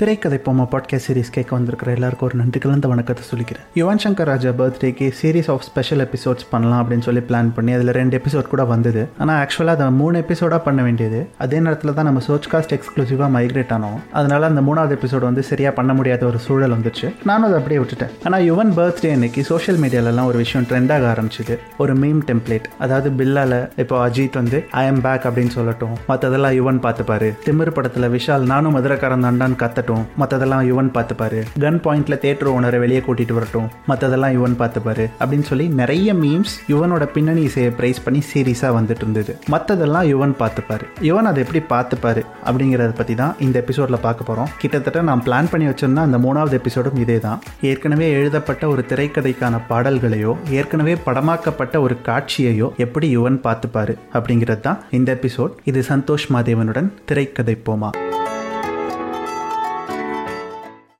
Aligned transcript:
திரைக்கதை 0.00 0.40
போமா 0.44 0.64
podcast 0.70 1.06
series 1.06 1.30
கேட்க 1.30 1.56
வந்திருக்கிற 1.56 1.92
எல்லாருக்கும் 1.92 2.28
ஒரு 2.28 2.38
நன்றி 2.38 2.58
கலந்த 2.58 2.88
வணக்கத்தை 2.88 3.24
சொல்லிக்கிறேன். 3.30 3.64
யுவன் 3.74 3.98
சங்கர் 4.04 4.24
ராஜா 4.24 4.50
பர்த்டேக்கு 4.50 5.12
சீரிஸ் 5.22 5.50
ஆஃப் 5.50 5.60
ஸ்பெஷல் 5.60 6.08
எபிசோட்ஸ் 6.08 6.46
பண்ணலாம் 6.50 6.90
அப்படின்னு 6.90 7.00
சொல்லி 7.00 7.20
பிளான் 7.20 7.50
பண்ணி 7.54 7.72
அதில் 7.72 7.90
ரெண்டு 7.90 8.20
எபிசோட் 8.20 8.42
கூட 8.42 8.64
வந்தது. 8.64 9.08
ஆனால் 9.18 9.46
ஆக்சுவலாக 9.46 9.66
அதை 9.66 9.90
மூணு 9.90 10.18
எபிசோடாக 10.18 10.58
பண்ண 10.58 10.82
வேண்டியது. 10.82 11.26
அதே 11.38 11.60
நேரத்தில் 11.60 11.94
தான் 11.94 12.04
நம்ம 12.04 12.20
சோச் 12.26 12.48
காஸ்ட் 12.52 12.74
எக்ஸ்க்ளூசிவாக 12.76 13.28
மைக்ரேட் 13.36 13.74
ஆனோம். 13.76 13.98
அதனால 14.12 14.46
அந்த 14.46 14.60
மூணாவது 14.60 14.98
எபிசோட் 14.98 15.18
வந்து 15.18 15.42
சரியாக 15.42 15.74
பண்ண 15.74 15.94
முடியாத 15.94 16.26
ஒரு 16.26 16.38
சூழல் 16.38 16.72
வந்துச்சு. 16.72 17.14
நானும் 17.24 17.44
அதை 17.44 17.56
அப்படியே 17.56 17.80
விட்டுட்டேன். 17.80 18.10
ஆனால் 18.24 18.42
யுவன் 18.42 18.72
பர்த்டே 18.78 19.12
அன்னைக்கு 19.12 19.44
சோஷியல் 19.44 19.80
மீடியாலலாம் 19.80 20.24
ஒரு 20.24 20.36
விஷயம் 20.36 20.66
ட்ரெண்டாக 20.66 21.06
ஆரம்பிச்சிது. 21.12 21.58
ஒரு 21.78 21.92
மீம் 21.92 22.22
டெம்ப்ளேட் 22.26 22.64
அதாவது 22.78 23.10
பில்லால 23.10 23.70
இப்போ 23.76 24.08
அஜித் 24.08 24.40
வந்து 24.42 24.64
ஐ 24.70 24.86
எம் 24.86 25.00
பேக் 25.00 25.26
அப்படின்னு 25.26 25.56
சொல்லட்டும். 25.58 25.94
மற்றதெல்லாம் 26.08 26.56
யுவன் 26.62 26.82
பார்த்துப்பாரு. 26.88 27.30
திமிர் 27.44 27.70
படத்தில் 27.70 28.10
விஷால் 28.10 28.50
நானும் 28.54 28.76
மதுரக்காரன் 28.76 29.28
தாண்டான்னு 29.28 29.60
கத்தட்டும். 29.64 29.88
மற்றதெல்லாம் 30.20 30.64
யுவன் 30.70 30.90
பார்த்துப்பாரு. 30.96 31.40
கன் 31.64 31.80
பாயிண்ட்ல 31.84 32.16
தேட்டர் 32.24 32.50
ஓனரை 32.54 32.80
வெளியே 32.84 33.00
கூட்டிட்டு 33.06 33.36
வரட்டும். 33.38 33.68
மற்றதெல்லாம் 33.90 34.34
யுவன் 34.38 34.56
பார்த்துப்பாரு. 34.62 35.06
அப்படின்னு 35.20 35.48
சொல்லி 35.50 35.68
நிறைய 35.80 36.14
மீம்ஸ் 36.22 36.54
யுவனோட 36.72 37.04
பின்னணி 37.14 37.44
இசையை 37.50 37.70
பிரைஸ் 37.78 38.02
பண்ணி 38.06 38.22
சீரியஸாக 38.32 38.76
வந்துட்டு 38.78 39.04
இருந்தது. 39.06 39.34
மற்றதெல்லாம் 39.54 40.08
யுவன் 40.12 40.34
பார்த்துப்பாரு. 40.42 40.84
யுவன் 41.08 41.30
அதை 41.32 41.42
எப்படி 41.46 41.62
பார்த்துப்பாரு 41.74 42.22
அப்படிங்கிறத 42.48 42.92
பற்றி 43.00 43.14
தான் 43.22 43.34
இந்த 43.46 43.56
எபிசோடில் 43.64 44.04
பார்க்க 44.06 44.28
போகிறோம் 44.28 44.50
கிட்டத்தட்ட 44.62 45.02
நான் 45.10 45.24
பிளான் 45.26 45.50
பண்ணி 45.52 45.68
வச்சிருந்தா 45.70 46.04
அந்த 46.08 46.18
மூணாவது 46.26 46.58
எபிசோடும் 46.60 47.00
இதே 47.04 47.18
தான் 47.26 47.40
ஏற்கனவே 47.70 48.08
எழுதப்பட்ட 48.18 48.68
ஒரு 48.74 48.84
திரைக்கதைக்கான 48.90 49.60
பாடல்களையோ 49.70 50.34
ஏற்கனவே 50.58 50.96
படமாக்கப்பட்ட 51.06 51.80
ஒரு 51.86 51.96
காட்சியையோ 52.08 52.68
எப்படி 52.86 53.08
யுவன் 53.16 53.40
பார்த்துப்பாரு 53.46 53.96
அப்படிங்கிறது 54.14 54.64
தான் 54.68 54.80
இந்த 54.98 55.10
எபிசோட் 55.18 55.58
இது 55.72 55.82
சந்தோஷ் 55.92 56.28
மாதேவனுடன் 56.36 56.90
திரைக்கதை 57.10 57.56
போமா. 57.68 57.90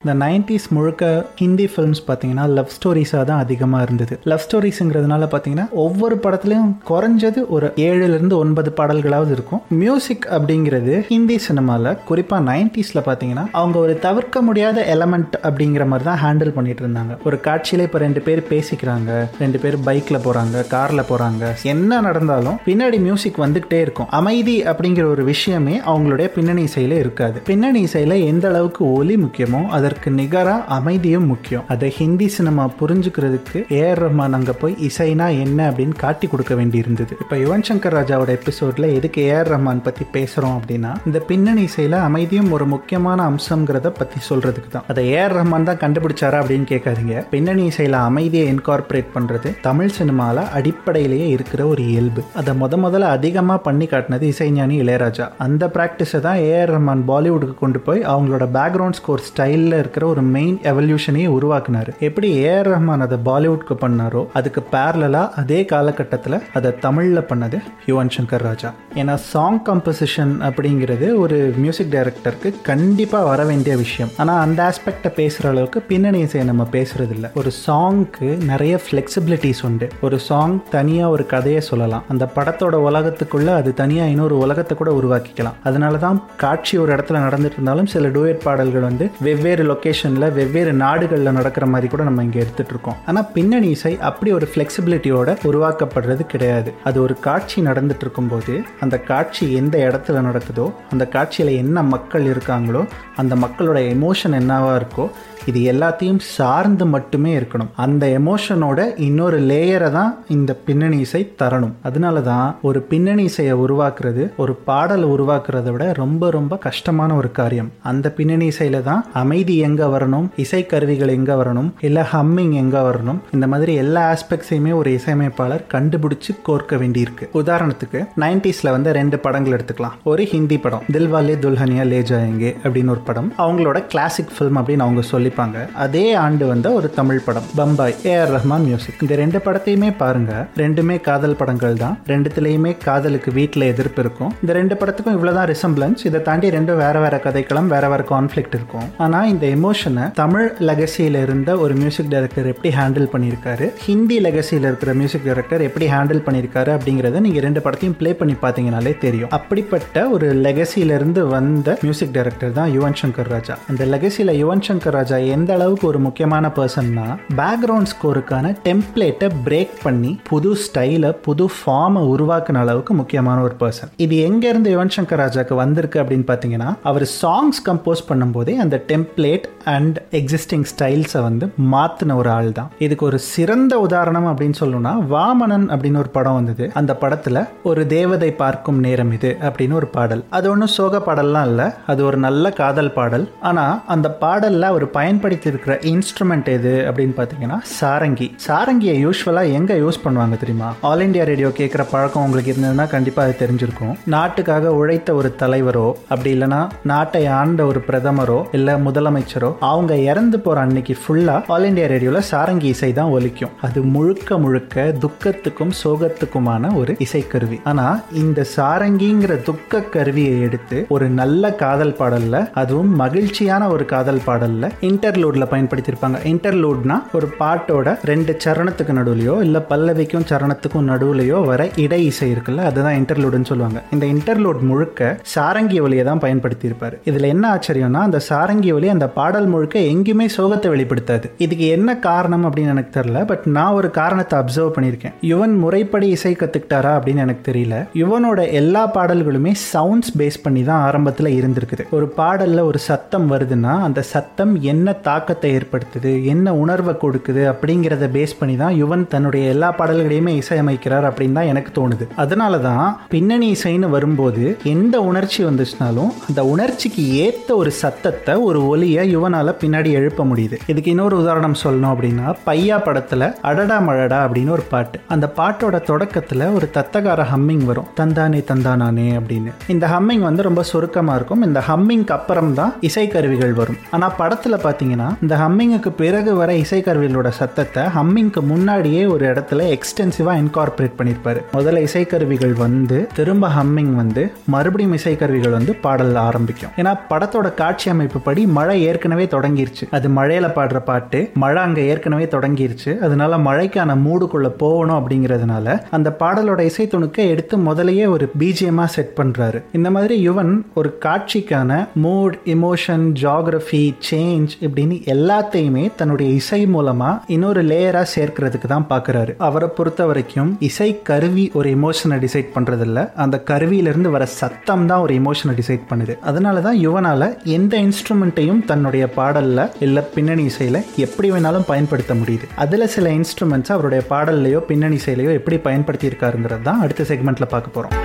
இந்த 0.05 0.13
நைன்டிஸ் 0.21 0.67
முழுக்க 0.75 1.07
ஹிந்தி 1.41 1.65
ஃபிலிம்ஸ் 1.71 2.01
பார்த்தீங்கன்னா 2.07 2.45
லவ் 2.59 2.71
ஸ்டோரிஸாக 2.75 3.25
தான் 3.31 3.41
அதிகமாக 3.45 3.81
இருந்தது. 3.87 4.15
லவ் 4.31 4.45
ஸ்டோரிஸுங்கிறதுனால 4.45 5.25
பார்த்தீங்கன்னா 5.33 5.67
ஒவ்வொரு 5.83 6.17
படத்துலையும் 6.25 6.71
குறைஞ்சது 6.91 7.41
ஒரு 7.55 7.67
ஏழுலேருந்து 7.87 8.37
ஒன்பது 8.43 8.71
பாடல்களாவது 8.79 9.33
இருக்கும். 9.37 9.61
மியூசிக் 9.81 10.25
அப்படிங்கிறது 10.37 10.95
ஹிந்தி 11.11 11.37
சினிமாவில் 11.47 11.99
குறிப்பாக 12.11 12.45
நைன்டிஸில் 12.49 13.01
பார்த்தீங்கன்னா 13.09 13.45
அவங்க 13.61 13.77
ஒரு 13.83 13.97
தவிர்க்க 14.07 14.43
முடியாத 14.49 14.87
எலமெண்ட் 14.95 15.37
அப்படிங்கிற 15.49 15.87
மாதிரி 15.91 16.07
தான் 16.09 16.21
ஹேண்டில் 16.25 16.55
பண்ணிட்டு 16.57 16.83
இருந்தாங்க. 16.85 17.19
ஒரு 17.29 17.39
காட்சியில் 17.49 17.85
இப்போ 17.89 18.01
ரெண்டு 18.07 18.23
பேர் 18.29 18.43
பேசிக்கிறாங்க 18.53 19.11
ரெண்டு 19.43 19.61
பேர் 19.65 19.79
பைக்கில் 19.91 20.23
போகிறாங்க 20.29 20.65
காரில் 20.75 21.09
போகிறாங்க 21.11 21.53
என்ன 21.75 22.01
நடந்தாலும் 22.09 22.59
பின்னாடி 22.71 23.01
மியூசிக் 23.09 23.43
வந்துக்கிட்டே 23.45 23.83
இருக்கும். 23.89 24.11
அமைதி 24.21 24.57
அப்படிங்கிற 24.75 25.07
ஒரு 25.15 25.25
விஷயமே 25.33 25.77
அவங்களுடைய 25.91 26.31
பின்னணி 26.39 26.67
இசையில் 26.71 26.99
இருக்காது. 27.03 27.39
பின்னணி 27.53 27.83
இசையில் 27.91 28.19
எந்த 28.33 28.47
அளவுக்கு 28.55 28.83
ஒலி 28.97 29.19
முக்கியமோ 29.27 29.63
அதை 29.77 29.87
அதற்கு 29.91 30.11
நிகராக 30.19 30.67
அமைதியும் 30.75 31.25
முக்கியம். 31.31 31.63
அதை 31.73 31.89
ஹிந்தி 31.97 32.27
சினிமா 32.35 32.65
புரிஞ்சுக்கிறதுக்கு 32.81 33.59
ஏஆர் 33.79 34.01
ரஹ்மான் 34.03 34.37
அங்கே 34.37 34.55
போய் 34.61 34.75
இசைனா 34.89 35.27
என்ன 35.45 35.61
அப்படின்னு 35.71 35.95
காட்டி 36.03 36.27
கொடுக்க 36.33 36.53
வேண்டி 36.59 36.77
இருந்தது 36.83 37.13
இப்போ 37.23 37.37
யுவன் 37.43 37.65
சங்கர் 37.69 37.97
ராஜாவோட 37.99 38.31
எபிசோட்ல 38.39 38.89
எதுக்கு 38.99 39.21
ஏஆர் 39.31 39.51
ரஹ்மான் 39.53 39.83
பற்றி 39.87 40.05
பேசுகிறோம் 40.17 40.55
அப்படின்னா 40.59 40.91
இந்த 41.09 41.21
பின்னணி 41.31 41.63
இசையில் 41.71 41.97
அமைதியும் 42.09 42.53
ஒரு 42.57 42.67
முக்கியமான 42.75 43.25
அம்சங்கிறத 43.31 43.91
பற்றி 44.01 44.21
சொல்றதுக்கு 44.29 44.71
தான். 44.75 44.87
அதை 44.93 45.05
ஏஆர் 45.15 45.35
ரஹ்மான் 45.39 45.67
தான் 45.71 45.81
கண்டுபிடிச்சாரா 45.83 46.41
அப்படின்னு 46.43 46.69
கேட்காதீங்க. 46.73 47.17
பின்னணி 47.35 47.65
இசையில் 47.73 47.99
அமைதியை 48.11 48.45
இன்கார்பரேட் 48.55 49.11
பண்ணுறது 49.17 49.53
தமிழ் 49.67 49.97
சினிமாவில் 49.99 50.43
அடிப்படையிலேயே 50.61 51.29
இருக்கிற 51.37 51.61
ஒரு 51.73 51.85
இயல்பு. 51.95 52.25
அதை 52.43 52.55
முத 52.63 52.81
முதல்ல 52.87 53.11
அதிகமாக 53.17 53.65
பண்ணி 53.69 53.89
காட்டினது 53.95 54.31
இசைஞானி 54.35 54.79
இளையராஜா. 54.85 55.29
அந்த 55.49 55.73
ப்ராக்டிஸை 55.79 56.23
தான் 56.29 56.41
ஏஆர் 56.49 56.75
ரஹ்மான் 56.77 57.05
பாலிவுட்டுக்கு 57.13 57.59
கொண்டு 57.65 57.83
போய் 57.89 58.07
அவங்களோட 58.15 58.47
பேக்ரவுண்ட் 58.59 59.01
ஸ்கோர் 59.03 59.27
ஸ்டைலில் 59.31 59.79
இருக்கிற 59.83 60.07
ஒரு 60.13 60.23
மெயின் 60.37 60.57
எவல்யூஷனையே 60.73 61.29
உருவாக்குனாரு. 61.37 61.93
எப்படி 62.09 62.31
ஏஆர் 62.45 62.71
ரஹ்மான் 62.75 63.05
அதை 63.07 63.19
பாலிவுட்க்கு 63.31 63.77
பண்ணாரோ 63.85 64.23
அதுக்கு 64.41 64.63
பேரலா 64.75 65.23
அதே 65.43 65.61
காலகட்டத்தில் 65.73 66.39
அதை 66.59 66.73
தமிழில் 66.87 67.29
பண்ணது 67.31 67.59
யுவன் 67.91 68.15
சங்கர் 68.17 68.45
ராஜா. 68.49 68.71
ஏன்னா 69.01 69.15
சாங் 69.33 69.61
கம்போசிஷன் 69.69 70.35
அப்படிங்கிறது 70.49 71.07
ஒரு 71.25 71.39
மியூசிக் 71.63 71.93
டைரக்டருக்கு 71.95 72.51
கண்டிப்பாக 72.71 73.29
வர 73.31 73.41
வேண்டிய 73.51 73.75
விஷயம். 73.85 74.11
ஆனால் 74.23 74.41
அந்த 74.45 74.61
ஆஸ்பெக்டை 74.69 75.13
பேசுகிற 75.21 75.51
அளவுக்கு 75.53 75.81
பின்னணி 75.91 76.21
இசையை 76.27 76.47
நம்ம 76.51 76.67
பேசுறது 76.77 77.15
இல்லை 77.17 77.31
ஒரு 77.43 77.51
சாங்க்கு 77.67 78.29
நிறைய 78.53 78.75
ஃப்ளெக்சிபிலிட்டிஸ் 78.85 79.63
உண்டு. 79.69 79.89
ஒரு 80.07 80.19
சாங் 80.29 80.57
தனியாக 80.77 81.15
ஒரு 81.17 81.27
கதையை 81.35 81.63
சொல்லலாம். 81.71 82.05
அந்த 82.15 82.25
படத்தோட 82.37 82.77
உலகத்துக்குள்ள 82.89 83.51
அது 83.61 83.71
தனியாக 83.83 84.13
இன்னொரு 84.15 84.39
உலகத்தை 84.45 84.77
கூட 84.81 84.91
உருவாக்கிக்கலாம். 85.01 85.59
அதனால 85.69 85.99
தான் 86.07 86.19
காட்சி 86.45 86.75
ஒரு 86.83 86.91
இடத்துல 86.97 87.21
நடந்துட்டு 87.27 87.59
இருந்தாலும் 87.59 87.91
சில 87.95 88.09
டூயட் 88.17 88.45
பாடல்கள் 88.47 88.87
வந்து 88.89 89.07
வெவ்வேறு 89.27 89.65
லொக்கேஷனில் 89.71 90.29
வெவ்வேறு 90.39 90.73
நாடுகளில் 90.85 91.37
நடக்கிற 91.39 91.67
மாதிரி 91.73 91.89
கூட 91.93 92.05
நம்ம 92.09 92.25
இங்கே 92.27 92.43
எடுத்துகிட்டு 92.45 92.75
இருக்கோம் 92.75 92.99
ஆனால் 93.11 93.29
பின்னணி 93.37 93.71
இசை 93.77 93.95
அப்படி 94.11 94.33
ஒரு 94.39 94.49
ஃப்ளெக்சிபிலிட்டியோட 94.53 95.37
உருவாக்கப்படுறது 95.51 96.23
கிடையாது. 96.33 96.73
அது 96.91 96.99
ஒரு 97.07 97.17
காட்சி 97.27 97.59
நடந்துட்டு 97.69 98.05
இருக்கும்போது 98.07 98.55
அந்த 98.85 98.99
காட்சி 99.11 99.45
எந்த 99.61 99.77
இடத்துல 99.89 100.23
நடக்குதோ 100.29 100.69
அந்த 100.93 101.05
காட்சியில் 101.17 101.53
என்ன 101.63 101.83
மக்கள் 101.95 102.27
இருக்காங்களோ 102.33 102.85
அந்த 103.23 103.35
மக்களோட 103.45 103.79
எமோஷன் 103.97 104.37
என்னவாக 104.41 104.79
இருக்கோ 104.81 105.05
இது 105.51 105.61
எல்லாத்தையும் 105.73 106.19
சார்ந்து 106.37 106.85
மட்டுமே 106.95 107.31
இருக்கணும். 107.39 107.71
அந்த 107.85 108.05
எமோஷனோட 108.19 108.81
இன்னொரு 109.07 109.39
லேயரை 109.51 109.89
தான் 109.97 110.11
இந்த 110.35 110.53
பின்னணி 110.67 110.99
இசை 111.05 111.23
தரணும். 111.43 111.73
அதனால 111.89 112.21
தான் 112.29 112.49
ஒரு 112.69 112.81
பின்னணி 112.91 113.25
இசையை 113.31 113.55
உருவாக்குறது 113.65 114.25
ஒரு 114.43 114.53
பாடலை 114.69 115.07
உருவாக்குறத 115.15 115.71
விட 115.75 115.85
ரொம்ப 116.03 116.31
ரொம்ப 116.37 116.57
கஷ்டமான 116.67 117.15
ஒரு 117.21 117.31
காரியம். 117.39 117.71
அந்த 117.91 118.07
பின்னணி 118.19 118.49
இசையில 118.53 118.83
தான் 118.91 119.05
அமைதி 119.23 119.57
எங்க 119.61 119.87
வரணும்? 119.87 120.27
இசை 120.45 120.67
கருவிகள் 120.67 121.15
எங்க 121.17 121.35
வரணும்? 121.43 121.71
இல்ல 121.81 122.07
ஹம்மிங் 122.13 122.55
எங்க 122.63 122.79
வரணும்? 122.89 123.19
இந்த 123.33 123.47
மாதிரி 123.47 123.75
எல்லா 123.75 124.03
ஆஸ்பெக்ட்ஸையுமே 124.13 124.73
ஒரு 124.75 124.93
இசையமைப்பாளர் 124.93 125.65
கண்டுபிடிச்சு 125.75 126.33
கோர்க்க 126.49 126.77
வேண்டியிருக்கு. 126.83 127.27
உதாரணத்துக்கு 127.41 128.01
நைன்டிஸ்ல 128.25 128.71
வந்து 128.71 128.93
ரெண்டு 128.93 129.19
படங்கள் 129.19 129.57
எடுத்துக்கலாம். 129.57 129.97
ஒரு 130.03 130.25
ஹிந்தி 130.25 130.59
படம் 130.59 130.83
தில்வாலே 130.93 131.37
துல்ஹனியா 131.45 131.87
லே 131.93 132.01
ஜாயங்கே 132.01 132.53
அப்படின்னு 132.65 132.95
ஒரு 132.97 133.01
படம். 133.01 133.33
அவங்களோட 133.39 133.87
கிளாசிக் 133.87 134.35
ஃபிலிம் 134.37 134.61
அப்படின்னு 134.61 134.87
அவங்க 134.87 135.03
சொல்லிப்பாங்க. 135.13 135.57
அதே 135.75 136.07
ஆண்டு 136.25 136.47
வந்த 136.47 136.73
ஒரு 136.73 136.91
தமிழ் 136.91 137.21
படம் 137.25 137.49
Bombay 137.57 137.97
A 138.05 138.15
R 138.21 138.33
Rahman 138.37 138.67
music 138.69 139.03
இந்த 139.03 139.15
ரெண்டு 139.23 139.39
படத்தையுமே 139.45 139.91
பாருங்க. 139.97 140.47
ரெண்டுமே 140.57 141.01
காதல் 141.01 141.39
படங்கள் 141.43 141.77
தான். 141.85 141.99
ரெண்டுத்துலயுமே 142.07 142.73
காதலுக்கு 142.85 143.33
வீட்டில் 143.33 143.69
எதிர்ப்பு 143.73 144.03
இருக்கும். 144.05 144.33
இந்த 144.41 144.53
ரெண்டு 144.53 144.75
படத்துக்கும் 144.81 145.17
இவ்வளோதான் 145.17 145.49
ரிசம்பிளன்ஸ் 145.53 146.05
இதை 146.05 146.23
தாண்டி 146.23 146.51
ரெண்டும் 146.51 146.81
வேற 146.85 146.97
வேற 147.01 147.21
கதைக்களம் 147.25 147.67
வேற 147.67 147.89
வேற 147.89 148.05
கான்ஃப்ளிக்ட் 148.11 148.57
இருக்கும். 148.59 148.87
ஆனால் 148.99 149.29
இந்த 149.29 149.47
எமோஷனை 149.57 150.05
தமிழ் 150.21 150.49
லெகசியில 150.69 151.23
இருந்த 151.27 151.51
ஒரு 151.65 151.75
மியூசிக் 151.81 152.11
டைரக்டர் 152.15 152.51
எப்படி 152.53 152.71
ஹேண்டில் 152.79 153.09
பண்ணியிருக்காரு? 153.15 153.67
ஹிந்தி 153.87 154.19
லெகசியில் 154.27 154.67
இருக்கிற 154.71 154.95
மியூசிக் 155.01 155.27
டைரக்டர் 155.29 155.65
எப்படி 155.69 155.87
ஹேண்டில் 155.95 156.23
பண்ணியிருக்காரு 156.27 156.73
அப்படிங்கிறத 156.77 157.21
நீங்கள் 157.27 157.45
ரெண்டு 157.47 157.63
படத்தையும் 157.67 157.97
ப்ளே 158.01 158.13
பண்ணி 158.21 158.37
பார்த்தீங்கனாலே 158.45 158.93
தெரியும். 159.05 159.31
அப்படிப்பட்ட 159.39 160.07
ஒரு 160.17 160.29
லெகசியிலிருந்து 160.47 161.23
வந்த 161.35 161.77
மியூசிக் 161.85 162.15
டைரக்டர் 162.17 162.53
தான் 162.59 162.71
யுவன் 162.77 162.99
சங்கர் 163.03 163.31
ராஜா. 163.35 163.57
அந்த 163.73 163.85
லெகசியில் 163.95 164.35
யுவன் 164.43 164.65
சங்கர் 164.69 164.97
ராஜா 164.99 165.17
எந்த 165.37 165.51
அளவுக்கு 165.59 165.87
ஒரு 165.93 166.01
முக்கியமான 166.07 166.53
பர்சன்னா 166.59 167.07
பேக்ரவுண்ட் 167.41 167.91
ஸ்கோருக்கான 167.93 168.55
டெம்ப்ளேட்டை 168.69 169.29
பிரேக் 169.47 169.77
பண்ணி 169.85 170.13
புது 170.31 170.53
ஸ்டைலை 170.65 171.11
புது 171.27 171.47
ஃபார்மை 171.57 172.03
உருவாக்குன 172.13 172.61
அளவுக்கு 172.65 172.95
முக்கியமான 173.01 173.39
ஒரு 173.49 173.57
பர்சன் 173.63 173.91
இது 174.05 174.17
எங்கேருந்து 174.29 174.73
யுவன் 174.75 174.95
சங்கர் 174.97 175.23
ராஜாக்கு 175.23 175.55
வந்திருக்கு 175.63 176.01
அப்படின்னு 176.03 176.27
பார்த்தீங்கன்னா 176.31 176.71
அவர் 176.91 177.07
சாங்ஸ் 177.21 177.61
கம்போஸ் 177.69 178.03
பண்ணும்போதே 178.09 178.55
அந்த 178.65 178.77
டெம்ப்ளேட் 178.91 179.40
அண்ட் 179.65 179.97
எக்ஸிஸ்டிங் 180.11 180.65
ஸ்டைல்ஸை 180.71 181.21
வந்து 181.23 181.53
மாத்தின 181.73 182.15
ஒரு 182.15 182.31
ஆள் 182.31 182.53
தான் 182.53 182.71
இதுக்கு 182.79 183.05
ஒரு 183.07 183.19
சிறந்த 183.19 183.79
உதாரணம் 183.79 184.27
அப்படின்னு 184.27 184.59
சொல்லணும்னா 184.61 184.93
வாமனன் 185.15 185.67
அப்படின்னு 185.73 185.97
ஒரு 185.97 186.09
படம் 186.09 186.35
வந்தது. 186.35 186.71
அந்த 186.75 186.97
படத்துல 187.01 187.49
ஒரு 187.63 187.87
தேவதை 187.87 188.31
பார்க்கும் 188.33 188.79
நேரம் 188.79 189.13
இது 189.13 189.37
அப்படின்னு 189.41 189.73
ஒரு 189.73 189.87
பாடல். 189.87 190.25
அது 190.31 190.51
ஒன்றும் 190.51 190.73
சோக 190.77 191.03
பாடல்லாம் 191.07 191.47
இல்லை. 191.47 191.67
அது 191.87 192.05
ஒரு 192.05 192.17
நல்ல 192.17 192.51
காதல் 192.51 192.93
பாடல். 192.93 193.31
ஆனா 193.41 193.83
அந்த 193.87 194.17
பாடல்ல 194.21 194.61
அவர் 194.61 194.91
பயன்படுத்தி 194.91 195.49
இருக்கிற 195.49 195.79
இன்ஸ்ட்ருமெண்ட் 195.93 196.49
எது 196.57 196.73
அப்படின்னு 196.91 197.15
பார்த்தீங்கன்னா 197.21 197.59
சாரங்கி. 197.81 198.29
சாரங்கியை 198.47 198.97
யூஸ்வலா 199.07 199.53
எங்க 199.53 199.75
யூஸ் 199.75 200.03
பண்ணுவாங்க 200.05 200.39
தெரியுமா? 200.39 200.73
ஆல் 200.81 201.05
இண்டியா 201.09 201.25
ரேடியோ 201.25 201.49
கேட்குற 201.49 201.85
பழக்கம் 201.91 202.23
உங்களுக்கு 202.23 202.55
இருந்ததுன்னா 202.55 202.89
கண்டிப்பா 202.89 203.23
அது 203.23 203.37
தெரிஞ்சிருக்கும். 203.41 203.95
நாட்டுக்காக 204.05 204.75
உழைத்த 204.75 205.15
ஒரு 205.15 205.35
தலைவரோ 205.39 205.93
அப்படி 206.09 206.33
இல்லைன்னா 206.39 206.69
நாட்டை 206.83 207.27
ஆண்ட 207.27 207.67
ஒரு 207.67 207.83
பிரதமரோ 207.89 208.41
இல்ல 208.53 208.79
முதலமைச்சர் 208.79 209.30
ஆரம்பிச்சிடும் 209.31 209.57
அவங்க 209.71 209.93
இறந்து 210.11 210.39
போற 210.45 210.61
அன்னைக்கு 210.61 210.95
ஃபுல்லா 211.03 211.35
ஆல் 211.55 211.67
இண்டியா 211.69 211.87
ரேடியோல 211.93 212.21
சாரங்கி 212.31 212.69
இசை 212.75 212.91
தான் 212.93 213.13
ஒலிக்கும். 213.17 213.53
அது 213.67 213.83
முழுக்க 213.95 214.39
முழுக்க 214.45 214.95
துக்கத்துக்கும் 215.05 215.75
சோகத்துக்குமான 215.83 216.73
ஒரு 216.81 216.93
இசைக்கருவி. 217.07 217.59
ஆனா 217.65 217.87
இந்த 218.23 218.41
சாரங்கிங்கிற 218.57 219.35
துக்க 219.49 219.83
கருவியை 219.95 220.41
எடுத்து 220.47 220.79
ஒரு 220.97 221.09
நல்ல 221.21 221.53
காதல் 221.63 221.97
பாடல்ல 222.01 222.37
அதுவும் 222.63 222.93
மகிழ்ச்சியான 223.03 223.69
ஒரு 223.75 223.85
காதல் 223.85 224.23
பாடல்ல 224.27 224.71
இன்டர்லூட்ல 224.91 225.47
பயன்படுத்தியிருப்பாங்க. 225.53 226.21
இன்டர்லூட்னா 226.33 226.99
ஒரு 227.19 227.29
பாட்டோட 227.41 227.97
ரெண்டு 228.13 228.33
சரணத்துக்கு 228.45 228.95
நடுவுலையோ 229.01 229.37
இல்ல 229.47 229.59
பல்லவிக்கும் 229.73 230.29
சரணத்துக்கும் 230.33 230.89
நடுவுலையோ 230.93 231.39
வர 231.51 231.61
இடை 231.85 232.01
இசை 232.11 232.29
இருக்குல்ல 232.35 232.67
அதுதான் 232.71 232.99
இன்டர்லூடுன்னு 233.01 233.51
சொல்லுவாங்க. 233.53 233.79
இந்த 233.95 234.07
இன்டர்லூட் 234.15 234.63
முழுக்க 234.71 235.17
சாரங்கி 235.35 235.79
ஒலியை 235.87 236.05
தான் 236.05 236.25
பயன்படுத்தி 236.25 236.67
இருப்பாரு 236.71 236.97
இதுல 237.11 237.29
என்ன 237.35 237.45
ஆச்சரியம்னா 237.55 238.01
அந்த 238.09 238.19
சாரங்கி 238.29 238.71
ஒலி 238.77 238.89
அந்த 238.89 239.07
பாடல் 239.19 239.49
முழுக்க 239.53 239.77
எங்கேயுமே 239.93 240.27
சோகத்தை 240.37 240.69
வெளிப்படுத்தாது. 240.75 241.27
இதுக்கு 241.45 241.67
என்ன 241.77 241.91
காரணம் 242.09 242.45
அப்படின்னு 242.49 242.75
எனக்கு 242.75 242.93
தெரியல 242.99 243.21
பட் 243.31 243.45
நான் 243.57 243.77
ஒரு 243.79 243.91
காரணத்தை 244.01 244.37
அப்சர்வ் 244.41 244.75
பண்ணியிருக்கேன். 244.77 245.15
யுவன் 245.31 245.55
முறைப்படி 245.65 246.09
இசை 246.17 246.35
கத்துக்கிட்டாரா 246.43 246.93
அப்படின்னு 246.99 247.25
எனக்கு 247.27 247.45
தெரியல. 247.51 247.77
யுவனோட 248.03 248.41
எல்லா 248.61 248.83
பாடல்களுமே 248.97 249.53
சவுண்ட்ஸ் 249.73 250.13
பேஸ் 250.21 250.43
பண்ணி 250.45 250.63
தான் 250.71 250.85
ஆரம்பத்தில் 250.89 251.31
இருந்திருக்குது. 251.39 251.87
ஒரு 251.99 252.09
பாடல்ல 252.21 252.65
ஒரு 252.71 252.81
சத்தம் 252.89 253.27
வருதுன்னா 253.33 253.75
அந்த 253.89 254.01
சத்தம் 254.13 254.53
என்ன 254.73 254.97
தாக்கத்தை 255.09 255.51
ஏற்படுத்துது 255.59 256.13
என்ன 256.35 256.55
உணர்வை 256.63 256.95
கொடுக்குது 257.05 257.43
அப்படிங்கிறத 257.53 258.09
பேஸ் 258.17 258.39
பண்ணி 258.41 258.57
தான் 258.63 258.77
யுவன் 258.83 259.05
தன்னுடைய 259.15 259.45
எல்லா 259.55 259.71
பாடல்களையுமே 259.81 260.35
இசையமைக்கிறார் 260.43 261.09
அப்படின்னு 261.11 261.39
தான் 261.39 261.51
எனக்கு 261.53 261.71
தோணுது. 261.79 262.07
அதனால 262.25 262.55
தான் 262.69 262.87
பின்னணி 263.15 263.49
இசைன்னு 263.57 263.91
வரும்போது 263.97 264.45
எந்த 264.75 264.97
உணர்ச்சி 265.11 265.41
வந்துச்சுனாலும் 265.49 266.11
அந்த 266.29 266.41
உணர்ச்சிக்கு 266.53 267.05
ஏற்ற 267.25 267.49
ஒரு 267.63 267.73
சத்தத்தை 267.83 268.35
ஒரு 268.49 268.61
ஒலியை 268.73 269.00
யுவனால 269.05 269.55
பின்னாடி 269.61 269.91
எழுப்ப 269.91 270.25
முடியுது. 270.25 270.57
இதுக்கு 270.67 270.91
இன்னொரு 270.91 271.17
உதாரணம் 271.17 271.57
சொல்லணும் 271.63 271.93
அப்படின்னா 271.95 272.35
பையா 272.47 272.83
படத்தில் 272.85 273.27
அடடா 273.43 273.81
மழடா 273.81 274.19
அப்படின்னு 274.27 274.51
ஒரு 274.51 274.63
பாட்டு. 274.63 275.01
அந்த 275.09 275.33
பாட்டோட 275.37 275.81
தொடக்கத்தில் 275.81 276.47
ஒரு 276.47 276.71
தத்தகார 276.75 277.25
ஹம்மிங் 277.33 277.65
வரும். 277.65 277.87
தந்தானே 277.97 278.41
தந்தானானே 278.51 279.09
அப்படின்னு. 279.21 279.53
இந்த 279.67 279.87
ஹம்மிங் 279.87 280.19
வந்து 280.19 280.43
ரொம்ப 280.43 280.63
சுருக்கமாக 280.63 281.17
இருக்கும். 281.17 281.43
இந்த 281.43 281.63
ஹம்மிங்க்கு 281.69 282.11
அப்புறம் 282.11 282.55
தான் 282.55 282.75
இசைக்கருவிகள் 282.81 283.53
வரும். 283.53 283.77
ஆனால் 283.91 284.13
படத்தில் 284.17 284.63
பார்த்தீங்கன்னா 284.67 285.09
இந்த 285.23 285.37
ஹம்மிங்குக்கு 285.37 285.91
பிறகு 285.91 286.35
வர 286.35 286.53
இசைக்கருவிகளோட 286.53 287.29
சத்தத்தை 287.29 287.83
ஹம்மிங்க்கு 287.83 288.41
முன்னாடியே 288.41 289.07
ஒரு 289.07 289.33
இடத்துல 289.33 289.77
எக்ஸ்டென்சிவாக 289.77 290.41
இன்கார்பரேட் 290.45 290.97
பண்ணியிருப்பாரு 290.99 291.41
முதல்ல 291.53 291.87
இசைக்கருவிகள் 291.87 292.53
வந்து 292.53 293.09
திரும்ப 293.15 293.49
ஹம்மிங் 293.49 293.95
வந்து 293.95 294.33
மறுபடியும் 294.47 294.97
இசைக்கருவிகள் 294.97 295.51
வந்து 295.51 295.77
பாடல்ல 295.83 296.15
ஆரம்பிக்கும். 296.15 296.71
ஏன்னா 296.77 296.93
படத்தோட 297.11 297.55
காட்சி 297.55 297.91
அமைப்பு 297.91 298.21
படி 298.21 298.47
மழை 298.47 298.77
ஏற்கனவே 298.91 299.27
தொடங்கிருச்சு. 299.35 299.85
அது 299.97 300.09
மழையில 300.19 300.49
பாடுற 300.59 300.79
பாட்டு 300.91 301.19
மழை 301.45 301.63
அங்க 301.67 301.81
ஏற்கனவே 301.93 302.27
தொடங்கிருச்சு. 302.37 302.91
அதனால 303.07 303.39
மழைக்கான 303.49 303.97
மூடுக்குள்ள 304.07 304.49
போகணும் 304.63 304.99
அப்படிங்கிறதுனால 305.01 305.67
அந்த 305.97 306.09
பாடலோட 306.23 306.61
இசைத்துணுக்கை 306.71 307.25
எடுத்து 307.35 307.57
முதலையே 307.69 308.07
ஒரு 308.15 308.27
பிஜிஎம்மா 308.39 308.87
செட் 308.97 309.13
பண்றாரு. 309.17 309.59
இந்த 309.79 309.89
மாதிரி 309.95 310.17
யுவன் 310.29 310.53
ஒரு 310.75 310.91
காட்சிக்கான 311.05 311.81
மூட் 312.05 312.37
இமோஷன் 312.55 313.05
ஜாகிரபி 313.23 313.83
சேஞ்ச் 314.11 314.53
இப்படின்னு 314.67 314.97
எல்லாத்தையுமே 315.15 315.85
தன்னுடைய 316.01 316.29
இசை 316.41 316.61
மூலமா 316.75 317.11
இன்னொரு 317.37 317.63
லேயரா 317.71 318.03
சேர்க்கிறதுக்கு 318.15 318.69
தான் 318.75 318.87
பாக்குறாரு. 318.91 319.35
அவரை 319.49 319.69
பொறுத்த 319.77 320.07
வரைக்கும் 320.11 320.51
இசை 320.69 320.89
கருவி 321.11 321.45
ஒரு 321.59 321.69
இமோஷனை 321.77 322.19
டிசைட் 322.25 322.51
பண்றது 322.57 322.87
இல்ல 322.89 322.99
அந்த 323.25 323.37
கருவியிலிருந்து 323.51 324.11
வர 324.17 324.25
சத்தம் 324.41 324.87
தான் 324.91 325.05
ஒரு 325.07 325.15
இமோஷனை 325.21 325.55
டிசைட் 325.61 325.87
பண்ணுது. 325.91 326.15
அதனால 326.31 326.61
தான் 326.67 326.79
யுவனால 326.87 327.29
எந்த 327.59 327.75
இன்ஸ்ட்ருமெண்ட்டையும் 327.85 328.63
தன்னுடைய 328.81 329.07
பாடல்ல 329.17 329.61
இல்ல 329.81 329.99
பின்னணி 330.15 330.45
இசையில 330.51 330.79
எப்படி 330.97 331.29
வேணாலும் 331.33 331.67
பயன்படுத்த 331.71 332.13
முடியுது 332.15 332.47
அதுல 332.57 332.85
சில 332.95 333.09
இன்ஸ்ட்ருமெண்ட்ஸ் 333.17 333.73
அவருடைய 333.75 334.03
பாடல்லையோ 334.11 334.61
பின்னணி 334.69 334.97
இசையிலையோ 335.01 335.33
எப்படி 335.39 335.57
பயன்படுத்தி 335.67 336.09
இருக்காருங்கிறது 336.11 336.65
தான் 336.69 336.83
அடுத்த 336.85 337.05
செக்மெண்ட்ல 337.11 337.49
பார்க்க 337.53 337.77
போறோம் 337.77 337.97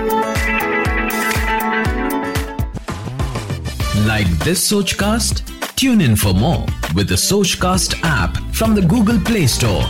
Like 4.07 4.31
this 4.39 4.60
Sochcast? 4.72 5.38
Tune 5.75 6.01
in 6.01 6.16
for 6.16 6.33
more 6.36 6.66
with 6.98 7.07
the 7.07 7.19
Sochcast 7.22 7.94
app 8.12 8.36
from 8.60 8.74
the 8.75 8.86
Google 8.94 9.22
Play 9.30 9.48
Store. 9.50 9.86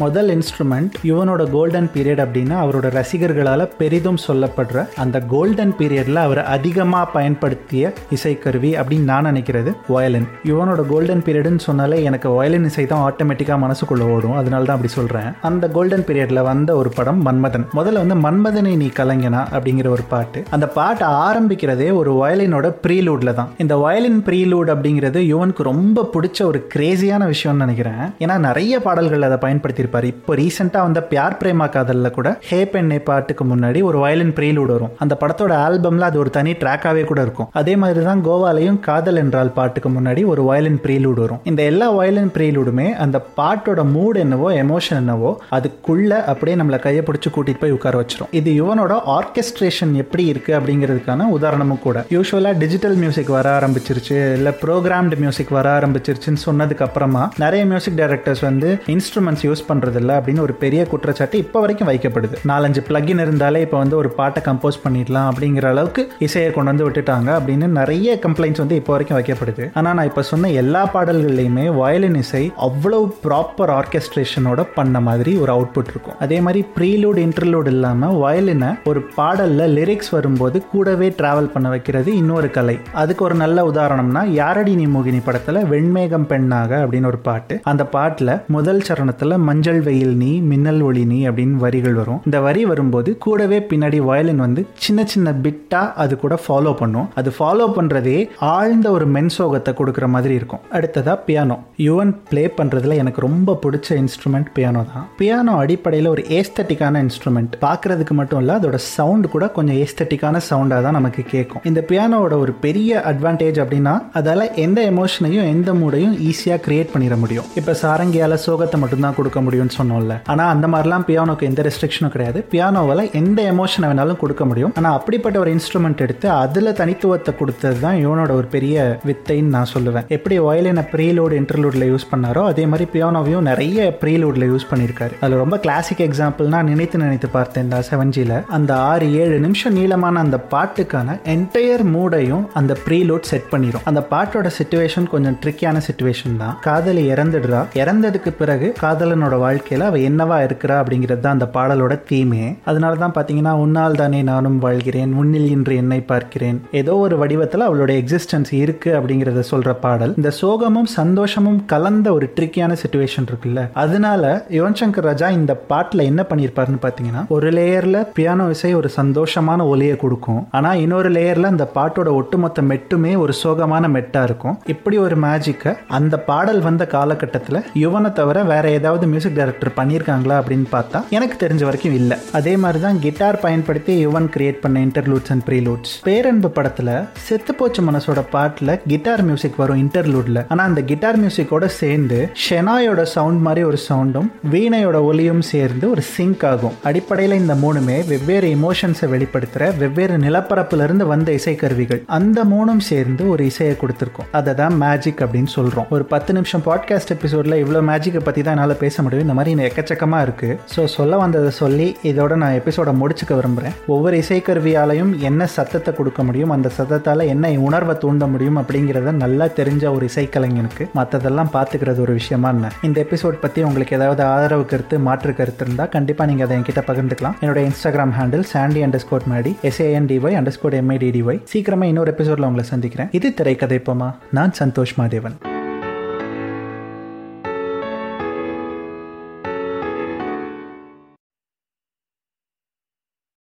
முதல் 0.00 0.28
இன்ஸ்ட்ருமெண்ட் 0.28 0.94
யுவனோட 1.08 1.42
கோல்டன் 1.50 1.88
பீரியட் 1.94 2.20
அப்படின்னா 2.24 2.56
அவரோட 2.60 2.86
ரசிகர்களால் 2.98 3.64
பெரிதும் 3.78 4.18
சொல்லப்படுற 4.26 4.86
அந்த 4.96 5.16
கோல்டன் 5.32 5.74
பீரியடில் 5.78 6.20
அவர் 6.22 6.40
அதிகமாக 6.44 7.10
பயன்படுத்திய 7.16 7.92
இசைக்கருவி 8.16 8.70
அப்படின்னு 8.80 9.08
நான் 9.10 9.26
நினைக்கிறது 9.26 9.70
வயலின் 9.94 10.28
யுவனோட 10.50 10.86
கோல்டன் 10.92 11.22
பீரியட்னு 11.26 11.64
சொன்னாலே 11.66 11.98
எனக்கு 12.02 12.30
வயலின் 12.30 12.64
இசை 12.64 12.84
தான் 12.86 13.02
ஆட்டோமேட்டிக்காக 13.08 13.58
மனசுக்குள்ளே 13.64 14.06
ஓடும். 14.14 14.36
அதனால 14.36 14.64
தான் 14.64 14.76
அப்படி 14.76 14.92
சொல்கிறேன் 14.92 15.28
அந்த 15.50 15.68
கோல்டன் 15.68 16.06
பீரியடில் 16.08 16.42
வந்த 16.42 16.76
ஒரு 16.76 16.92
படம் 16.98 17.20
மன்மதன். 17.26 17.66
முதல்ல 17.80 18.02
வந்து 18.04 18.18
மன்மதனை 18.26 18.76
நீ 18.76 18.90
கலைஞனா 19.00 19.42
அப்படிங்கிற 19.58 19.88
ஒரு 19.88 20.06
பாட்டு. 20.14 20.42
அந்த 20.50 20.68
பாட்டு 20.78 21.06
ஆரம்பிக்கிறதே 21.26 21.90
ஒரு 22.00 22.14
வயலினோட 22.22 22.72
ப்ரீலூடில் 22.86 23.34
தான். 23.34 23.52
இந்த 23.58 23.76
வயலின் 23.76 24.20
ப்ரீலூட் 24.30 24.72
அப்படிங்கிறது 24.76 25.22
யுவனுக்கு 25.34 25.70
ரொம்ப 25.72 26.08
பிடிச்ச 26.16 26.42
ஒரு 26.42 26.66
கிரேசியான 26.76 27.30
விஷயம்னு 27.34 27.64
நினைக்கிறேன். 27.66 28.02
ஏன்னா 28.18 28.38
நிறைய 28.48 28.80
பாடல்கள் 28.88 29.28
அதை 29.30 29.40
பயன்படுத்தி 29.46 29.80
பண்ணியிருப்பாரு 29.82 30.08
இப்போ 30.12 30.32
ரீசெண்டாக 30.40 30.86
வந்த 30.86 31.00
பியார் 31.10 31.36
பிரேமா 31.40 31.66
காதலில் 31.74 32.14
கூட 32.16 32.28
ஹே 32.48 32.58
பெண்ணை 32.72 32.98
பாட்டுக்கு 33.08 33.44
முன்னாடி 33.52 33.80
ஒரு 33.88 33.98
வயலின் 34.04 34.34
ப்ரீலூட் 34.38 34.72
வரும். 34.74 34.92
அந்த 35.02 35.14
படத்தோட 35.22 35.52
ஆல்பம்ல 35.66 36.08
அது 36.10 36.18
ஒரு 36.22 36.30
தனி 36.36 36.52
ட்ராக்காகவே 36.62 37.02
கூட 37.10 37.20
இருக்கும். 37.26 37.48
அதே 37.60 37.74
மாதிரி 37.82 38.00
தான் 38.08 38.22
கோவாலையும் 38.26 38.78
காதல் 38.88 39.20
என்றால் 39.22 39.52
பாட்டுக்கு 39.58 39.90
முன்னாடி 39.96 40.22
ஒரு 40.32 40.42
வயலின் 40.48 40.80
ப்ரீலூட் 40.84 41.20
வரும். 41.24 41.40
இந்த 41.50 41.60
எல்லா 41.70 41.88
வயலின் 41.98 42.32
ப்ரீலூடுமே 42.36 42.88
அந்த 43.04 43.20
பாட்டோட 43.38 43.80
மூட் 43.94 44.18
என்னவோ 44.24 44.48
எமோஷன் 44.64 45.00
என்னவோ 45.02 45.32
அதுக்குள்ள 45.58 46.10
அப்படியே 46.32 46.56
நம்மளை 46.60 46.80
கையை 46.86 47.02
பிடிச்சி 47.08 47.30
கூட்டிட்டு 47.36 47.62
போய் 47.64 47.76
உட்கார 47.78 47.96
வச்சிரும். 48.02 48.30
இது 48.40 48.50
யுவனோட 48.60 48.94
ஆர்கெஸ்ட்ரேஷன் 49.18 49.94
எப்படி 50.02 50.26
இருக்கு 50.32 50.52
அப்படிங்கிறதுக்கான 50.58 51.28
உதாரணமும் 51.36 51.82
கூட. 51.86 51.98
யூஸ்வலாக 52.16 52.60
டிஜிட்டல் 52.64 52.96
மியூசிக் 53.02 53.34
வர 53.38 53.48
ஆரம்பிச்சிருச்சு 53.58 54.16
இல்லை 54.38 54.52
ப்ரோக்ராம்டு 54.64 55.18
மியூசிக் 55.24 55.54
வர 55.58 55.68
ஆரம்பிச்சிருச்சுன்னு 55.78 56.42
சொன்னதுக்கு 56.48 56.86
அப்புறமா 56.88 57.22
நிறைய 57.44 57.62
மியூசிக் 57.72 57.98
டைரக்டர்ஸ் 58.00 58.42
வந்து 58.48 58.68
இன்ஸ்ட்ருமெண்ட்ஸ் 58.94 59.44
யூஸ் 59.48 59.62
பண்றதில்ல 59.72 60.18
அப்படின்னு 60.20 60.46
ஒரு 60.46 60.56
பெரிய 60.64 60.84
குற்றச்சாட்டு 60.94 61.42
இப்போ 61.44 61.60
வரைக்கும் 61.64 61.90
வைக்கப்படுது. 61.92 62.36
நாலஞ்சு 62.52 62.82
பிளக்இன் 62.90 63.24
இருந்தாலே 63.26 63.60
இப்போ 63.66 63.78
வந்து 63.84 63.96
ஒரு 64.02 64.12
பாட்டை 64.20 64.42
கம்போஸ் 64.48 64.82
பண்ணிடலாம் 64.84 65.28
அப்படிங்கிற 65.32 65.66
அளவுக்கு 65.74 66.04
இசையை 66.26 66.50
கொண்டு 66.56 66.70
வந்து 66.72 66.86
விட்டுட்டாங்க 66.88 67.30
அப்படின்னு 67.38 67.66
நிறைய 67.80 68.18
கம்ப்ளைண்ட்ஸ் 68.24 68.62
வந்து 68.64 68.78
இப்போ 68.80 68.92
வரைக்கும் 68.94 69.18
வைக்கப்படுது. 69.18 69.64
ஆனால் 69.78 69.96
நான் 69.98 70.08
இப்போ 70.10 70.22
சொன்ன 70.30 70.50
எல்லா 70.62 70.82
பாடல்கள்லையுமே 70.94 71.66
வயலின் 71.80 72.18
இசை 72.22 72.42
அவ்வளவு 72.66 73.06
ப்ராப்பர் 73.24 73.72
ஆர்கெஸ்ட்ரேஷனோட 73.78 74.60
பண்ண 74.78 75.00
மாதிரி 75.08 75.34
ஒரு 75.42 75.52
அவுட்புட் 75.56 75.90
இருக்கும். 75.92 76.16
அதே 76.26 76.40
மாதிரி 76.46 76.62
ப்ரீலூட் 76.76 77.20
இன்டர்லூட் 77.26 77.70
இல்லாமல் 77.74 78.16
வயலினை 78.24 78.70
ஒரு 78.92 79.02
பாடலில் 79.18 79.74
லிரிக்ஸ் 79.78 80.12
வரும்போது 80.16 80.58
கூடவே 80.72 81.08
டிராவல் 81.20 81.50
பண்ண 81.54 81.68
வைக்கிறது 81.74 82.10
இன்னொரு 82.20 82.50
கலை. 82.56 82.76
அதுக்கு 83.02 83.24
ஒரு 83.28 83.38
நல்ல 83.42 83.64
உதாரணம்னா 83.70 84.24
யாரடி 84.40 84.74
நீ 84.80 84.86
மோகினி 84.94 85.22
படத்தில் 85.28 85.60
வெண்மேகம் 85.72 86.26
பெண்ணாக 86.32 86.70
அப்படின்னு 86.84 87.10
ஒரு 87.12 87.20
பாட்டு. 87.28 87.54
அந்த 87.70 87.82
பாட்டில் 87.94 88.32
முதல் 88.56 88.80
சரணத்தில் 88.88 89.34
மஞ்சள் 89.48 89.61
வெயில் 89.86 90.14
நீ 90.22 90.30
மின்னல் 90.50 90.80
ஒளி 90.88 91.04
நீ 91.12 91.18
அப்படின்னு 91.28 91.56
வரிகள் 91.64 91.96
வரும். 91.98 92.20
இந்த 92.28 92.40
வரி 92.46 92.64
வரும்போது 92.70 93.10
கூடவே 93.24 93.58
பின்னாடி 93.70 93.98
வயலின் 94.08 94.42
வந்து 94.44 94.62
சின்ன 94.84 95.04
சின்ன 95.12 95.32
பிட்டா 95.44 95.82
அது 96.02 96.14
கூட 96.22 96.34
ஃபாலோ 96.44 96.72
பண்ணும். 96.80 97.08
அது 97.20 97.30
ஃபாலோ 97.38 97.66
பண்றதே 97.76 98.16
ஆழ்ந்த 98.54 98.90
ஒரு 98.96 99.06
மென்சோகத்தை 99.16 99.74
கொடுக்குற 99.80 100.08
மாதிரி 100.14 100.34
இருக்கும். 100.40 100.62
அடுத்ததா 100.78 101.14
பியானோ 101.28 101.56
யுவன் 101.86 102.12
ப்ளே 102.30 102.44
பண்றதுல 102.58 102.96
எனக்கு 103.02 103.20
ரொம்ப 103.26 103.56
பிடிச்ச 103.64 103.88
இன்ஸ்ட்ருமெண்ட் 104.02 104.48
பியானோ 104.56 104.82
தான். 104.92 105.06
பியானோ 105.20 105.54
அடிப்படையில் 105.62 106.10
ஒரு 106.14 106.24
ஏஸ்தட்டிக்கான 106.38 107.02
இன்ஸ்ட்ருமெண்ட் 107.06 107.54
பார்க்கறதுக்கு 107.66 108.16
மட்டும் 108.20 108.40
இல்லை 108.42 108.56
அதோட 108.60 108.80
சவுண்ட் 108.96 109.28
கூட 109.34 109.44
கொஞ்சம் 109.58 109.78
ஏஸ்தட்டிக்கான 109.84 110.40
சவுண்டாக 110.50 110.82
தான் 110.86 110.98
நமக்கு 111.00 111.24
கேட்கும். 111.34 111.62
இந்த 111.72 111.80
பியானோட 111.92 112.34
ஒரு 112.44 112.54
பெரிய 112.66 113.02
அட்வான்டேஜ் 113.12 113.60
அப்படின்னா 113.64 113.94
அதால 114.20 114.48
எந்த 114.66 114.80
எமோஷனையும் 114.92 115.48
எந்த 115.54 115.70
மூடையும் 115.80 116.16
ஈஸியாக 116.30 116.60
கிரியேட் 116.66 116.92
பண்ணிட 116.94 117.16
முடியும். 117.24 117.48
இப்போ 117.60 117.72
சாரங்கியால 117.82 118.38
சோகத்தை 118.46 118.78
மட்டும்தான் 118.80 119.14
கொடுக்க 119.14 119.36
முடியும். 119.36 119.50
முடியும்னு 119.52 119.76
சொன்னோம்ல. 119.80 120.16
ஆனால் 120.34 120.52
அந்த 120.56 120.66
மாதிரிலாம் 120.74 121.06
பியானோக்கு 121.10 121.50
எந்த 121.50 121.62
ரெஸ்ட்ரிக்ஷனும் 121.68 122.14
கிடையாது. 122.16 122.40
பியானோவில் 122.54 123.04
எந்த 123.22 123.40
எமோஷனை 123.54 123.86
வேணாலும் 123.90 124.20
கொடுக்க 124.24 124.44
முடியும். 124.50 124.74
ஆனால் 124.80 124.96
அப்படிப்பட்ட 124.98 125.38
ஒரு 125.44 125.50
இன்ஸ்ட்ருமெண்ட் 125.56 126.04
எடுத்து 126.06 126.26
அதில் 126.42 126.76
தனித்துவத்தை 126.80 127.32
கொடுத்தது 127.40 127.78
தான் 127.84 127.98
இவனோட 128.04 128.30
ஒரு 128.40 128.48
பெரிய 128.54 128.76
வித்தைன்னு 129.08 129.54
நான் 129.56 129.70
சொல்லுவேன். 129.74 130.06
எப்படி 130.16 130.36
வயலினை 130.48 130.84
ப்ரீலோடு 130.92 131.34
இன்டர்லூட்ல 131.40 131.86
யூஸ் 131.92 132.06
பண்ணாரோ 132.12 132.42
அதே 132.52 132.64
மாதிரி 132.72 132.86
பியானோவையும் 132.94 133.46
நிறைய 133.50 133.86
ப்ரீலோடில் 134.02 134.46
யூஸ் 134.52 134.68
பண்ணியிருக்காரு. 134.70 135.14
அதில் 135.22 135.40
ரொம்ப 135.42 135.56
கிளாசிக் 135.64 136.02
எக்ஸாம்பிள்னா 136.08 136.60
நினைத்து 136.70 137.02
நினைத்து 137.04 137.30
பார்த்தேன் 137.36 137.66
இந்த 137.66 137.80
செவன்ஜியில் 137.90 138.36
அந்த 138.58 138.72
ஆறு 138.90 139.06
ஏழு 139.22 139.36
நிமிஷம் 139.46 139.76
நீளமான 139.78 140.20
அந்த 140.26 140.38
பாட்டுக்கான 140.54 141.18
என்டையர் 141.34 141.84
மூடையும் 141.94 142.44
அந்த 142.60 142.72
ப்ரீலோட் 142.86 143.28
செட் 143.32 143.48
பண்ணிடும் 143.52 143.86
அந்த 143.90 144.00
பாட்டோட 144.12 144.50
சுச்சுவேஷன் 144.58 145.10
கொஞ்சம் 145.14 145.36
ட்ரிக்கியான 145.42 145.82
சுச்சுவேஷன் 145.88 146.36
தான். 146.42 146.54
காதலி 146.66 147.04
இறந்துடுறா. 147.14 147.60
இறந்ததுக்கு 147.82 148.32
பிறகு 148.40 148.68
காதலனோட 148.82 149.34
வாழ்க்கையில 149.44 149.88
அவ 149.90 149.98
என்னவா 150.08 150.38
இருக்கிறா 150.46 150.76
அப்படிங்கிறது 150.82 151.22
தான் 151.24 151.36
அந்த 151.36 151.48
பாடலோட 151.56 151.94
தீமே 152.10 152.44
அதனால 152.70 153.00
தான் 153.02 153.16
பாத்தீங்கன்னா 153.16 153.54
உன்னால் 153.64 153.98
தானே 154.02 154.20
நானும் 154.30 154.58
வாழ்கிறேன் 154.66 155.12
உன்னில் 155.22 155.48
இன்று 155.54 155.74
என்னை 155.82 156.00
பார்க்கிறேன். 156.10 156.58
ஏதோ 156.80 156.94
ஒரு 157.04 157.14
வடிவத்துல 157.22 157.66
அவளோட 157.68 157.92
எக்ஸிஸ்டன்ஸ் 158.02 158.52
இருக்கு 158.62 158.90
அப்படிங்கறத 158.98 159.44
சொல்ற 159.50 159.70
பாடல். 159.84 160.14
இந்த 160.20 160.30
சோகமும் 160.40 160.88
சந்தோஷமும் 161.00 161.60
கலந்த 161.72 162.06
ஒரு 162.16 162.26
ட்ரிக்கியான 162.36 162.76
சுச்சுவேஷன் 162.82 163.28
இருக்குல்ல? 163.30 163.62
அதனால 163.82 164.32
யுவன் 164.56 164.78
சங்கர் 164.80 165.08
ராஜா 165.08 165.28
இந்த 165.38 165.52
பாட்டுல 165.70 166.06
என்ன 166.10 166.22
பண்ணியிருப்பாருன்னு 166.30 166.82
பாத்தீங்கன்னா 166.86 167.22
ஒரு 167.36 167.50
லேயர்ல 167.58 168.00
பியானோ 168.18 168.46
இசை 168.54 168.72
ஒரு 168.80 168.90
சந்தோஷமான 168.98 169.66
ஒலியை 169.72 169.96
கொடுக்கும். 170.04 170.42
ஆனா 170.58 170.72
இன்னொரு 170.84 171.10
லேயர்ல 171.16 171.52
அந்த 171.54 171.66
பாட்டோட 171.76 172.08
ஒட்டுமொத்த 172.20 172.62
மெட்டுமே 172.70 173.12
ஒரு 173.24 173.34
சோகமான 173.42 173.90
மெட்டா 173.96 174.22
இருக்கும். 174.28 174.58
இப்படி 174.74 174.98
ஒரு 175.06 175.18
மேஜிக்கை 175.26 175.74
அந்த 175.98 176.14
பாடல் 176.30 176.60
வந்த 176.68 176.86
காலகட்டத்தில் 176.96 177.60
யுவனை 177.84 178.12
தவிர 178.20 178.38
வேற 178.52 178.64
ஏதாவது 178.78 179.04
மியூசிக் 179.12 179.31
டைரக்டர் 179.38 179.72
பண்ணியிருக்காங்களா 179.78 180.36
அப்படின்னு 180.40 180.66
பார்த்தா 180.74 181.00
எனக்கு 181.16 181.36
தெரிஞ்ச 181.44 181.62
வரைக்கும் 181.68 181.96
இல்லை. 182.00 182.18
அதே 182.38 182.54
மாதிரி 182.62 182.80
தான் 182.86 182.98
கிட்டார் 183.06 183.38
பயன்படுத்தி 183.46 183.94
யுவன் 184.06 184.28
கிரியேட் 184.36 184.60
பண்ண 184.64 184.80
இன்டர்லூட்ஸ் 184.86 185.32
அண்ட் 185.34 185.44
ப்ரீலூட்ஸ் 185.48 185.94
பேரன்பு 186.08 186.50
படத்துல 186.56 186.90
செத்துப்போச்சு 187.28 187.82
மனசோட 187.88 188.20
பாட்டில் 188.34 188.72
கிட்டார் 188.92 189.24
மியூசிக் 189.28 189.58
வரும் 189.62 189.80
இன்டர்லூட்ல 189.84 190.44
ஆனால் 190.52 190.66
அந்த 190.70 190.82
கிட்டார் 190.90 191.20
மியூசிக்கோட 191.22 191.66
சேர்ந்து 191.80 192.18
ஷெனாயோட 192.44 193.02
சவுண்ட் 193.14 193.40
மாதிரி 193.46 193.62
ஒரு 193.70 193.78
சவுண்டும் 193.88 194.28
வீணையோட 194.54 194.96
ஒலியும் 195.10 195.42
சேர்ந்து 195.52 195.84
ஒரு 195.90 196.02
சிங்க் 196.14 196.44
ஆகும். 196.50 196.74
அடிப்படையில் 196.88 197.36
இந்த 197.40 197.54
மூணுமே 197.62 197.96
வெவ்வேறு 198.12 198.48
இமோஷன்ஸை 198.56 199.08
வெளிப்படுத்துகிற 199.14 199.68
வெவ்வேறு 199.82 200.16
நிலப்பரப்புல 200.26 200.86
இருந்து 200.88 201.04
வந்த 201.12 201.28
இசைக்கருவிகள். 201.38 202.00
அந்த 202.18 202.44
மூணும் 202.52 202.82
சேர்ந்து 202.90 203.22
ஒரு 203.34 203.42
இசையை 203.50 203.74
கொடுத்துருக்கோம். 203.82 204.28
அதை 204.38 204.54
தான் 204.60 204.76
மேஜிக் 204.84 205.22
அப்படின்னு 205.24 205.52
சொல்கிறோம் 205.56 205.86
ஒரு 205.96 206.04
பத்து 206.14 206.32
நிமிஷம் 206.38 206.64
பாட்காஸ்ட் 206.68 207.12
எபிசோடில் 207.16 207.58
இவ்வளோ 207.62 207.82
மேஜிக்கை 207.90 208.22
பற்றி 208.28 208.42
தான் 208.42 208.56
என்னால் 208.56 208.80
பேச 208.84 209.02
முடியும். 209.02 209.21
இந்த 209.24 209.34
மாதிரி 209.38 209.52
இன்னும் 209.54 209.68
எக்கச்சக்கமாக 209.68 210.26
இருக்குது 210.26 210.58
ஸோ 210.74 210.84
சொல்ல 210.96 211.22
வந்ததை 211.22 211.52
சொல்லி 211.62 211.88
இதோட 212.10 212.36
நான் 212.42 212.56
எபிசோடை 212.60 212.94
முடிச்சுக்க 213.02 213.32
விரும்புகிறேன் 213.40 213.76
ஒவ்வொரு 213.94 214.16
இசைக்கருவியாலையும் 214.22 215.12
என்ன 215.28 215.46
சத்தத்தை 215.56 215.92
கொடுக்க 215.98 216.22
முடியும் 216.28 216.54
அந்த 216.56 216.70
சத்தத்தால் 216.78 217.24
என்ன 217.34 217.50
உணர்வை 217.68 217.94
தூண்ட 218.04 218.26
முடியும் 218.32 218.58
அப்படிங்கிறத 218.62 219.12
நல்லா 219.24 219.46
தெரிஞ்ச 219.58 219.84
ஒரு 219.96 220.04
இசைக்கலைஞனுக்கு 220.10 220.84
மற்றதெல்லாம் 220.98 221.50
பார்த்துக்கிறது 221.56 222.00
ஒரு 222.06 222.14
விஷயமா 222.20 222.48
என்ன? 222.54 222.70
இந்த 222.88 222.98
எபிசோட் 223.06 223.42
பற்றி 223.42 223.62
உங்களுக்கு 223.68 223.96
ஏதாவது 223.98 224.22
ஆதரவு 224.32 224.64
கருத்து 224.72 224.98
மாற்று 225.08 225.34
கருத்து 225.40 225.64
இருந்தால் 225.66 225.92
கண்டிப்பாக 225.96 226.28
நீங்கள் 226.30 226.46
அதை 226.48 226.56
என்கிட்ட 226.58 226.82
பகிர்ந்துக்கலாம். 226.90 227.36
என்னோட 227.42 227.60
Instagram 227.68 228.16
handle 228.18 228.44
Sandy 228.52 228.82
underscore 229.04 229.30
Maddy 229.34 229.54
S A N D Y 229.70 230.38
underscore 230.58 230.78
M I D D Y 230.82 231.42
சீக்கிரமாக 231.54 231.92
இன்னொரு 231.92 232.12
எபிசோடில் 232.16 232.48
உங்களை 232.50 232.66
சந்திக்கிறேன். 232.74 233.10
இது 233.20 233.30
திரைக்கதைப்போமா 233.40 234.10
நான் 234.38 234.54
சந்தோஷ் 234.62 234.98
மாதேவன். 235.02 235.51